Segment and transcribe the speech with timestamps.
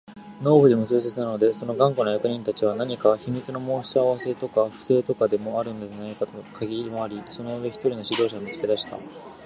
[0.41, 8.97] 農夫にも痛切なので、その頑固な役人たちは何か秘密の申し合せとか不正とかでもあるのではないかとかぎ廻り、その上、一人の指導者を見つけ出した